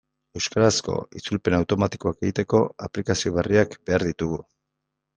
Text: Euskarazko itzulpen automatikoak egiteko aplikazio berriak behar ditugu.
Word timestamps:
Euskarazko 0.37 0.95
itzulpen 1.19 1.57
automatikoak 1.59 2.25
egiteko 2.27 2.65
aplikazio 2.89 3.37
berriak 3.39 3.81
behar 3.87 4.11
ditugu. 4.13 4.45